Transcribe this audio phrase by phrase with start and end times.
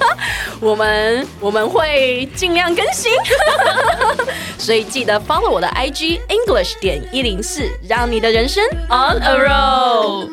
[0.60, 3.12] 我们我们会尽量更新，
[4.58, 10.28] 所以记得 follow 我的 IG English 点一零四，让你的人生 on a roll。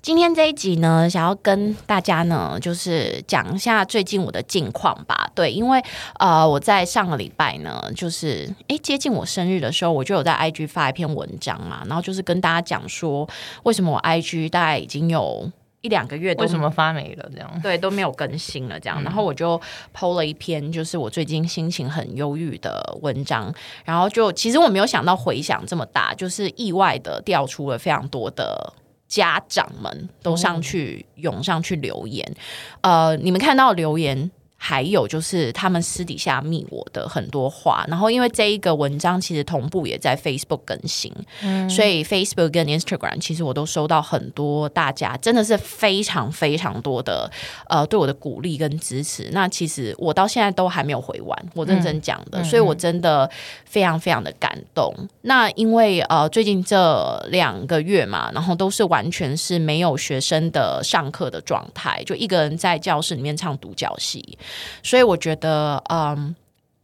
[0.00, 5.28] 今天这一集呢，想要跟大家呢，就是讲一下最近我的近况吧。
[5.34, 5.82] 对，因为
[6.18, 13.28] 呃，我在上个礼拜呢，就是诶接近我生日的时候，我就有在 IG 发一篇文章嘛，然后就是跟大家讲说，
[13.64, 15.50] 为什么我 IG 大概已经有。
[15.80, 17.28] 一两个月都为什么发霉了？
[17.32, 19.60] 这样对都没有更新了，这样，嗯、然后我就
[19.94, 23.54] PO 了一篇，就是我最近心情很忧郁的文章，
[23.84, 28.72] 然后就其实我没有想到回响这么大，就是意外的调出了非常多的
[29.06, 32.34] 家长们都上去涌上去留言，
[32.80, 34.30] 呃，你们看到留言。
[34.60, 47.30] 还有就是他们私底下密我的很多话，然后因为这一个文章其实同步也在 Facebook 更新，嗯，所以 Facebook 跟 Instagram 其实我都收到很多大家真的是非常非常多的
[47.68, 49.30] 呃对我的鼓励跟支持。
[49.32, 53.30] 那其实我到现在都还没有回完，我认真讲的，嗯，所以我真的
[53.64, 54.92] 非常非常的感动。
[54.98, 64.36] 嗯，那因为呃最近这两个月嘛，然后都是完全是没有学生的上课的状态，就一个人在教室里面唱独角戏。
[64.82, 66.34] 所以我觉得，嗯，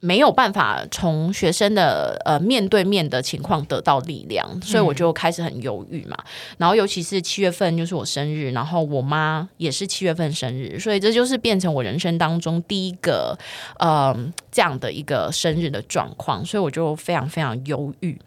[0.00, 6.16] 没有办法从学生的呃面对面的情况得到力量，所以我就开始很犹豫嘛。
[6.58, 13.38] 然后尤其是七月份就是我生日，然后我妈也是七月份生日，所以这就是变成我人生当中第一个
[13.78, 18.20] 嗯这样的一个生日的状况，所以我就非常非常忧郁。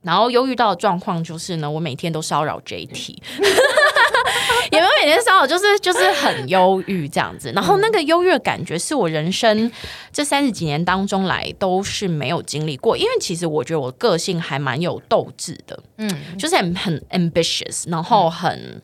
[0.00, 3.18] 然后忧郁到的状况就是呢，我每天都骚扰 JT。
[4.70, 7.52] 也没有每天骚扰，就是就是很忧郁这样子。
[7.54, 9.70] 然后那个忧郁的感觉是我人生
[10.12, 12.96] 这三十几年当中来都是没有经历过。
[12.96, 18.80] 因为其实我觉得我个性还蛮有斗志的，嗯，就是很很 ambitious，然后很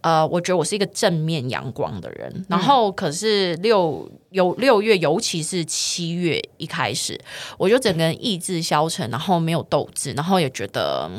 [0.00, 2.46] 呃，我觉得我是一个正面阳光的人。
[2.48, 7.18] 然后可是六有六月，尤其是七月一开始，
[7.56, 11.10] 我就整个人意志消沉，然后没有斗志，然后也觉得。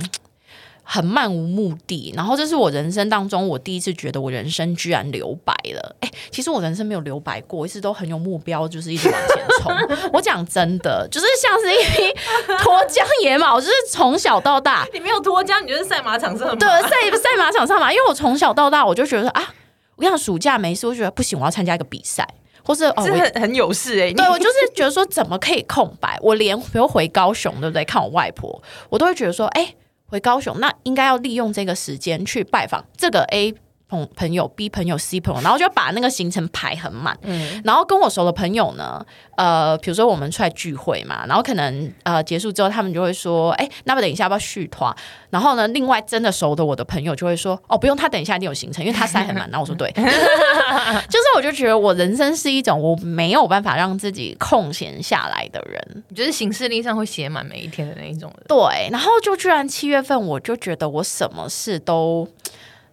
[0.91, 5.95] 很漫无目的，然后这是我人生当中我第一次觉得我人生居然留白了。
[5.99, 9.71] 哎，其实我人生没有留白过，一直都很有目标，就是一直往前冲。
[10.11, 12.19] 我讲真的，就是像是一匹
[12.63, 16.57] 脱缰野马，就是从小到大， 你没有脱缰，你就是赛马场上。
[16.57, 19.53] 对，赛赛马场上嘛，因为我从小到大我就觉得啊，
[19.95, 22.27] 我跟你讲暑假没事，我觉得不行，我要参加一个比赛，
[22.65, 24.13] 或是哦，是很很有事哎、欸。
[24.13, 26.17] 对，我就是觉得说怎么可以空白？
[26.23, 27.85] 我连比如回高雄，对不对？
[27.85, 29.75] 看我外婆，我都会觉得说，哎。
[30.09, 33.53] 回高雄，那应该要利用这个时间去拜访这个 A
[33.89, 37.17] 朋朋友、B 朋友、C 朋友，然后就把那个行程排很满。
[37.23, 39.03] 嗯，然后跟我熟的朋友呢，
[39.35, 44.95] 呃，比如说我们出来聚会嘛，然后可能呃结束之后，他们就会说，哎，那么等一下要不要续团？
[45.31, 49.49] 然后呢，另外真的熟的我的朋友就会说，哦，不用，他等一下一定有行程，因为他塞很满。
[49.51, 58.45] 然后我说对， 就是我就觉得我人生是一种我没有办法让自己空闲下来的人，就是行事历上会写满每一天的那一种人。
[58.47, 62.27] 对，然后就居然七月份我就觉得我什么事都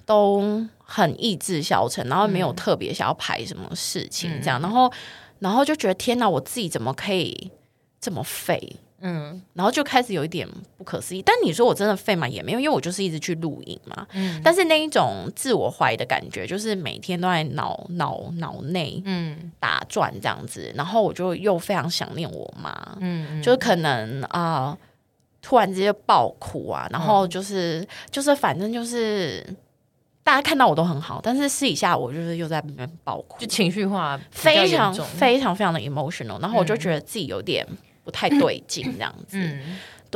[0.07, 0.67] 都。
[0.89, 4.93] 很意志消沉，然后没有特别想要排什么事情，这样，嗯、然后，
[5.41, 7.51] 然后就觉得天哪，我自己怎么可以
[8.01, 8.77] 这么废？
[9.01, 10.49] 嗯，然后就开始有一点
[10.79, 11.21] 不可思议。
[11.21, 12.29] 但你说我真的废嘛？
[12.29, 14.07] 也没有，因为我就是一直去录影嘛。
[14.13, 24.79] 嗯，但是那一种自我怀疑的感觉，就是每天都在脑脑脑内嗯打转这样子，然后我就又非常想念我妈，嗯，就是可能啊、呃，
[25.43, 29.45] 突然之间爆哭啊，然后就是、嗯、就是反正就是。
[30.27, 37.65] 大家看到我都很好，但是私底下我就是又在那边爆哭，就情绪化非常非常非常的 emotional，然后我就觉得自己有点
[38.03, 39.39] 不太对劲这样子。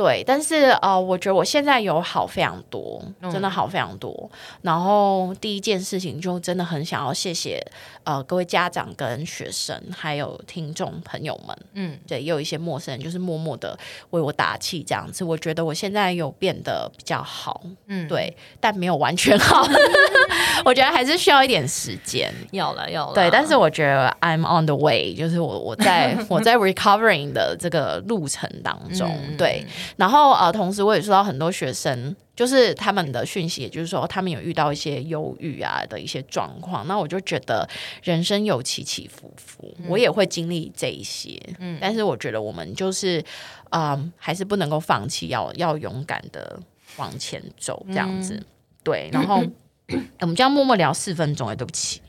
[0.01, 2.99] 对，但是呃，我觉得我现在有好非常多，
[3.31, 4.11] 真的好非常多。
[4.31, 7.63] 嗯、然后第一件事情就真的很想要谢谢
[8.03, 13.77] 呃各位家长跟学生，还有听众朋友们，嗯，对，也有一些陌生人就是默默的
[14.09, 15.23] 为我打气这样子。
[15.23, 19.67] 我觉得我现在有变得比较好，嗯，对，但没有完全好，
[20.65, 22.33] 我觉得还是需要一点时间。
[22.53, 23.13] 要了，要了。
[23.13, 29.63] 对，但是我觉得 I'm on the way，就是我我在 我在 recovering 的这个路程当中，嗯、对。
[29.97, 36.87] 然后呃，同时我也收到很多学生，就是他们的讯息，也就是说他们有遇到一些忧郁啊的一些状况。
[36.87, 37.67] 那我就觉得
[38.03, 41.39] 人生有起起伏伏，嗯、我也会经历这一些。
[41.59, 43.23] 嗯，但是我觉得我们就是
[43.69, 46.59] 啊、呃，还是不能够放弃，要要勇敢的
[46.97, 48.35] 往前走，这样子。
[48.35, 48.45] 嗯、
[48.83, 49.43] 对，然后。
[50.21, 52.01] 我们这样默默聊四分钟哎，对不起。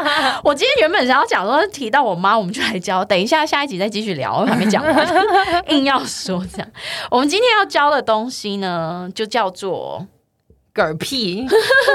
[0.44, 3.04] 我今天原本想要讲说提到我妈，我们就来教。
[3.04, 5.24] 等一下下一集再继续聊，我还没讲完，
[5.68, 6.70] 硬要说这样。
[7.10, 10.06] 我们今天要教的东西呢，就叫做
[10.74, 11.46] 嗝屁。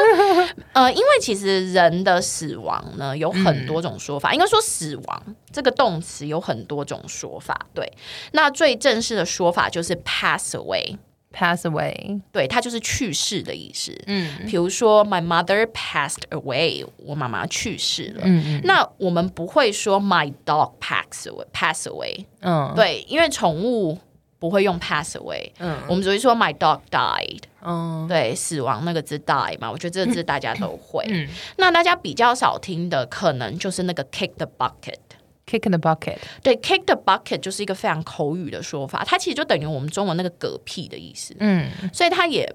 [0.73, 7.57] 呃，因为其实人的死亡呢有很多种说法，嗯、应该说死亡这个动词有很多种说法。
[7.73, 7.91] 对，
[8.33, 10.97] 那最正式的说法就是 pass away。
[11.37, 13.93] Pass away，对，它就是去世的意思。
[14.07, 18.21] 嗯，比如说 My mother passed away，我妈妈去世了。
[18.23, 22.25] 嗯嗯，那我们不会说 My dog pass away，pass away。
[22.39, 23.99] 嗯，对，因为宠物
[24.39, 25.51] 不会用 pass away。
[25.59, 27.41] 嗯，我们只会说 My dog died。
[27.61, 31.03] 嗯，对，死亡那个字 die 嘛，我觉得这个字大家都会。
[31.09, 31.27] 嗯，
[31.57, 34.95] 那大家比较少听的，可能就是那个 kick the bucket。
[35.45, 41.35] Kick the bucket，对，kick the bucket 就是一个非常口语的说法，它其实就等于我们中文那个嗝屁的意思。
[41.39, 42.51] 嗯，所以它也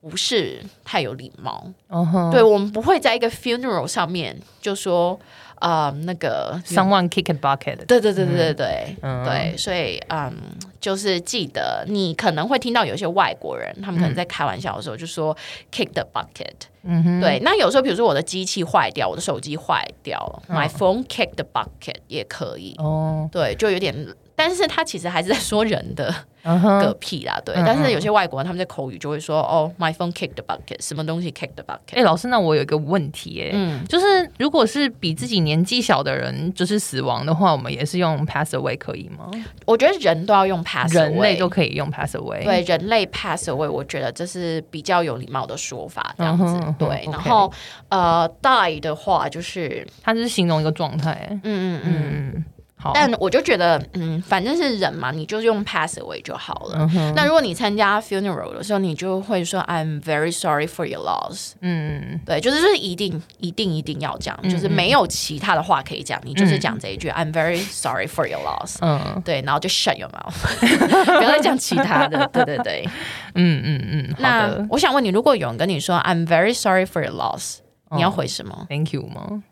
[0.00, 1.64] 不是太有礼貌。
[1.88, 2.32] 哦、uh，huh.
[2.32, 5.18] 对，我们不会在一个 funeral 上面就说。
[5.60, 10.32] 啊，uh, 那个 someone kick a bucket，对对对对对对，嗯、对，所以嗯，
[10.80, 15.36] 就是记得你可能会听到有些外国人，他们可能在开玩笑的时候就说
[15.70, 23.94] kick the bucket，嗯哼，对，那有时候比如说我的机器坏掉，我的手机坏掉、嗯、，my phone kick the bucket 也可以，哦，对，就有点。
[24.42, 27.54] 但是他其实还是在说人的嗝屁啦，对。
[27.56, 31.98] 但是有些外国人他们在口语就会说哦，my phone kicked the bucket，什么东西 kicked the bucket？
[31.98, 34.06] 哎，老师，那我有一个问题，哎，嗯，就是
[34.38, 39.30] 如果是比自己年纪小的人就是死亡的话，我们也是用 pass away 可以吗？
[39.66, 42.42] 我觉得人都要用 pass away，人类都可以用 pass away。
[42.42, 46.74] 对，人类 pass away，我觉得这是比较有礼貌的说法，这样子。
[46.78, 47.52] 对，然后
[47.90, 51.28] 呃，die 的话就是它就是形容一个状态。
[51.30, 52.44] 嗯嗯嗯。
[52.80, 56.88] 好但我就觉得，嗯，反正是人嘛，你就用 pass away 就好了。
[56.94, 61.52] 嗯、那如果你参加 funeral 的时候，你就会说 I'm very sorry for your loss。
[61.60, 68.76] 嗯，对，就是就是一定一定一定要讲，嗯、就是没有其他的话可以讲，你就是讲这一句、嗯、I'm very sorry for your loss。
[68.80, 70.34] 嗯，对，然后就 shut your mouth，
[71.18, 72.26] 不要再讲其他的。
[72.32, 72.88] 对对对，
[73.34, 74.14] 嗯嗯嗯。
[74.18, 77.58] 那我想问你，如果有人跟你说 I'm very sorry for your loss，、
[77.90, 79.42] 嗯、你要回什么？Thank you 吗？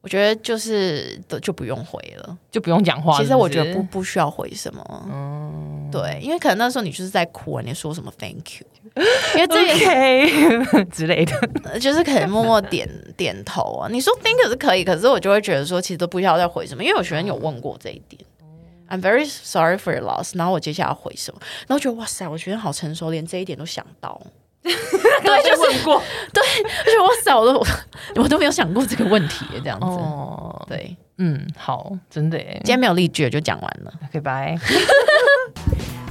[0.00, 3.18] 我觉得就是的就不用回了，就不用讲话。
[3.18, 8.66] 其实我觉得不不需要回什么，嗯，对，因为可能那时候你就是在哭啊，你说什么 Thank you，
[9.34, 9.72] 因为这个
[10.84, 13.88] Okay 之类的，就是可能默默点点头啊。
[13.90, 18.20] 你说 Thank you 是可以，可是我就会觉得说，其实都不需要再回什么，因为有学生有问过这一点。
[18.88, 21.40] I'm very sorry for your loss，然后我接下来要回什么？
[21.66, 24.18] 然后觉得哇塞，我觉得好成熟，连这一点都想到。
[25.24, 27.64] 对，就问过， 对，而且我早都
[28.22, 29.86] 我都没有想过这个问题，这样子。
[29.86, 34.56] 哦，对，嗯，好，真的，今天没有例句就讲完了，OK，拜。